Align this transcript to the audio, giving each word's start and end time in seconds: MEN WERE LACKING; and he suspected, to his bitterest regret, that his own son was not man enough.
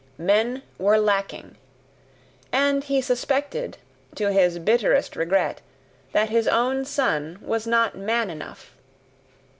MEN 0.17 0.63
WERE 0.79 0.97
LACKING; 0.99 1.57
and 2.51 2.83
he 2.85 3.01
suspected, 3.01 3.77
to 4.15 4.31
his 4.31 4.57
bitterest 4.57 5.15
regret, 5.15 5.61
that 6.11 6.29
his 6.31 6.47
own 6.47 6.85
son 6.85 7.37
was 7.39 7.67
not 7.67 7.95
man 7.95 8.31
enough. 8.31 8.75